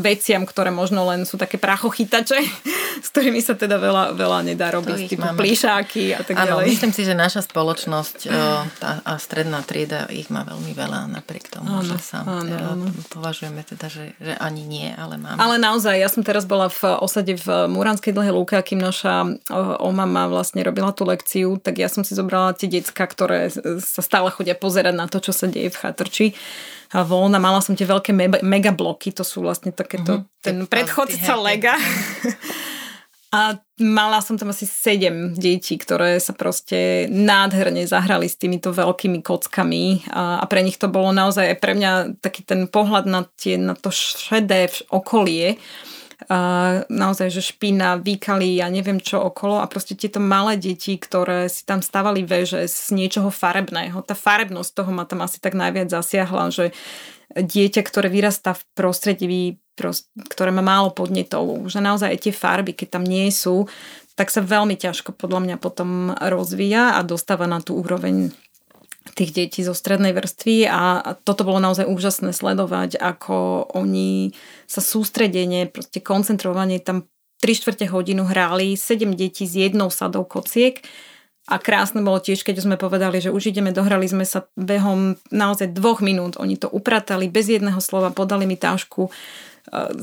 [0.00, 2.38] veciam, ktoré možno len sú také prachochytače,
[3.04, 6.64] s ktorými sa teda veľa, veľa nedá robiť, typu plíšáky a tak ďalej.
[6.64, 8.30] Áno, myslím si, že naša spoločnosť e,
[8.80, 12.86] tá, a stredná trieda ich má veľmi veľa, napriek tomu, áno, že sa áno, áno.
[13.12, 15.38] považujeme teda, že, že ani nie, ale máme.
[15.38, 19.38] Ale naozaj, ja som teraz bola v osade v Muranskej dlhej lúke, akým naša
[19.80, 24.32] omama vlastne robila tú lekciu, tak ja som si zobrala tie decka, ktoré sa stále
[24.34, 26.26] chodia pozerať na to, čo sa deje v chatrči
[26.94, 27.42] a voľna.
[27.42, 30.42] Mala som tie veľké megabloky, to sú vlastne takéto, uh-huh.
[30.42, 31.74] ten predchodca Lega.
[33.34, 39.18] A mala som tam asi sedem detí, ktoré sa proste nádherne zahrali s týmito veľkými
[39.20, 40.06] kockami.
[40.14, 43.74] A, pre nich to bolo naozaj aj pre mňa taký ten pohľad na, tie, na
[43.74, 45.58] to šedé okolie,
[46.90, 51.62] naozaj, že špina, výkali, ja neviem čo okolo a proste tieto malé deti, ktoré si
[51.62, 54.02] tam stavali veže z niečoho farebného.
[54.02, 56.74] Tá farebnosť toho ma tam asi tak najviac zasiahla, že
[57.36, 59.26] dieťa, ktoré vyrastá v prostredí,
[60.32, 63.68] ktoré má málo podnetov, že naozaj aj tie farby, keď tam nie sú,
[64.16, 68.32] tak sa veľmi ťažko podľa mňa potom rozvíja a dostáva na tú úroveň
[69.14, 74.34] tých detí zo strednej vrstvy a toto bolo naozaj úžasné sledovať, ako oni
[74.66, 77.06] sa sústredenie, proste koncentrovanie tam
[77.44, 80.82] 3 čtvrte hodinu hráli, 7 detí s jednou sadou kociek
[81.46, 85.70] a krásne bolo tiež, keď sme povedali, že už ideme, dohrali sme sa behom naozaj
[85.70, 86.34] dvoch minút.
[86.42, 89.14] Oni to upratali bez jedného slova, podali mi tášku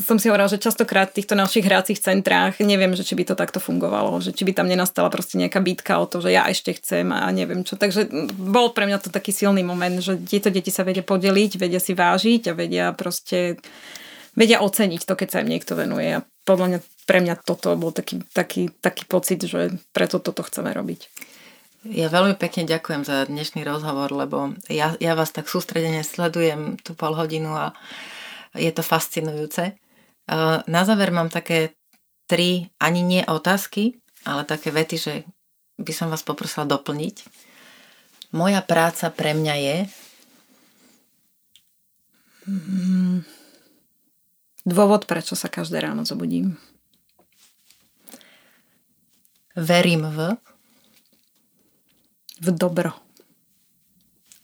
[0.03, 3.35] som si hovorila, že častokrát v týchto našich hracích centrách neviem, že či by to
[3.39, 6.75] takto fungovalo, že či by tam nenastala proste nejaká bitka o to, že ja ešte
[6.75, 7.79] chcem a neviem čo.
[7.79, 11.79] Takže bol pre mňa to taký silný moment, že tieto deti sa vedia podeliť, vedia
[11.79, 13.55] si vážiť a vedia proste
[14.35, 16.11] vedia oceniť to, keď sa im niekto venuje.
[16.11, 20.71] A podľa mňa pre mňa toto bol taký, taký, taký pocit, že preto toto chceme
[20.75, 21.07] robiť.
[21.83, 26.95] Ja veľmi pekne ďakujem za dnešný rozhovor, lebo ja, ja vás tak sústredene sledujem tú
[26.95, 27.75] pol hodinu a
[28.53, 29.75] je to fascinujúce.
[30.69, 31.75] Na záver mám také
[32.29, 35.13] tri, ani nie otázky, ale také vety, že
[35.77, 37.27] by som vás poprosila doplniť.
[38.33, 39.77] Moja práca pre mňa je...
[42.43, 43.23] Mm,
[44.67, 46.57] dôvod, prečo sa každé ráno zobudím.
[49.53, 50.33] Verím v...
[52.43, 52.91] V dobro.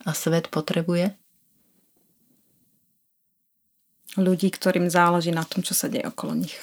[0.06, 1.19] A svet potrebuje?
[4.18, 6.56] Ľudí, ktorým záleží na tom, čo sa deje okolo nich.